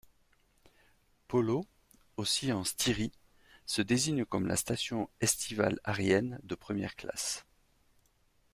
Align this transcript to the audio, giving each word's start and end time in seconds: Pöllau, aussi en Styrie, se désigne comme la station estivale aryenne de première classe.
Pöllau, 1.27 1.67
aussi 2.17 2.51
en 2.51 2.63
Styrie, 2.63 3.11
se 3.67 3.83
désigne 3.83 4.25
comme 4.25 4.47
la 4.47 4.55
station 4.55 5.11
estivale 5.19 5.79
aryenne 5.83 6.39
de 6.41 6.55
première 6.55 6.95
classe. 6.95 7.45